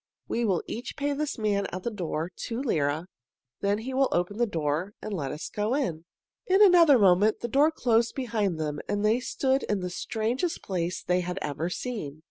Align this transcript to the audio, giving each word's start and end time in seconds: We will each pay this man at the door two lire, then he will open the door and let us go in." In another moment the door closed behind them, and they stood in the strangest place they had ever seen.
We 0.27 0.45
will 0.45 0.63
each 0.65 0.95
pay 0.97 1.13
this 1.13 1.37
man 1.37 1.67
at 1.67 1.83
the 1.83 1.91
door 1.91 2.31
two 2.35 2.59
lire, 2.59 3.05
then 3.59 3.77
he 3.77 3.93
will 3.93 4.09
open 4.11 4.39
the 4.39 4.47
door 4.47 4.95
and 4.99 5.13
let 5.13 5.31
us 5.31 5.47
go 5.47 5.75
in." 5.75 6.05
In 6.47 6.59
another 6.59 6.97
moment 6.97 7.41
the 7.41 7.47
door 7.47 7.69
closed 7.69 8.15
behind 8.15 8.59
them, 8.59 8.79
and 8.89 9.05
they 9.05 9.19
stood 9.19 9.61
in 9.61 9.81
the 9.81 9.91
strangest 9.91 10.63
place 10.63 11.03
they 11.03 11.19
had 11.19 11.37
ever 11.43 11.69
seen. 11.69 12.19